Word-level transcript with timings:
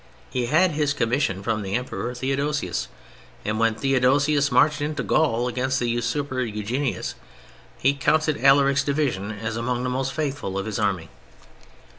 He 0.31 0.47
had 0.47 0.71
his 0.71 0.93
commission 0.95 1.43
from 1.43 1.61
the 1.61 1.75
Emperor 1.75 2.15
Theodosius, 2.15 2.87
and 3.45 3.59
when 3.59 3.75
Theodosius 3.75 4.51
marched 4.51 4.81
into 4.81 5.03
Gaul 5.03 5.47
against 5.47 5.77
the 5.77 5.87
usurper 5.87 6.41
Eugenius, 6.41 7.13
he 7.77 7.93
counted 7.93 8.43
Alaric's 8.43 8.83
division 8.83 9.31
as 9.31 9.55
among 9.57 9.83
the 9.83 9.91
most 9.91 10.11
faithful 10.11 10.57
of 10.57 10.65
his 10.65 10.79
Army. 10.79 11.09